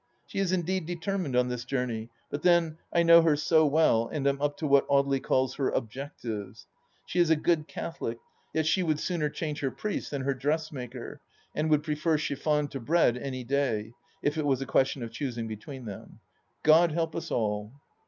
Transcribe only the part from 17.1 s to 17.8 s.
us all